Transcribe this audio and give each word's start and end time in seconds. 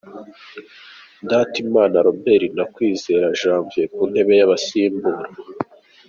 Ndatimana 1.25 1.97
Robert 2.05 2.43
na 2.57 2.65
Kwizera 2.73 3.35
Janvier 3.39 3.89
ku 3.93 4.01
ntebe 4.11 4.33
y'abasimbura. 4.39 5.27